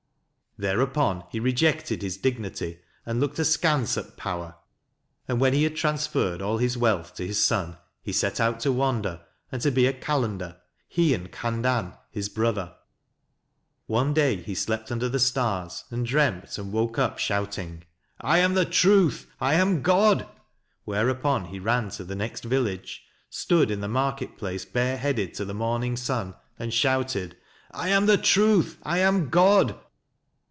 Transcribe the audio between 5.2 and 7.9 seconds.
and when he had transferred all his wealth to his son,